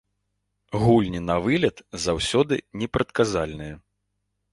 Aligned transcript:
Гульні 0.83 1.19
на 1.29 1.35
вылет 1.43 1.77
заўсёды 2.05 2.55
непрадказальныя. 2.85 3.75